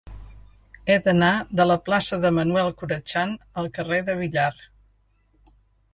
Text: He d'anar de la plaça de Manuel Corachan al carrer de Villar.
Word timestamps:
He 0.93 0.95
d'anar 1.07 1.33
de 1.61 1.67
la 1.71 1.75
plaça 1.89 2.19
de 2.25 2.33
Manuel 2.39 2.73
Corachan 2.81 3.35
al 3.65 3.69
carrer 3.79 4.03
de 4.11 4.17
Villar. 4.23 4.51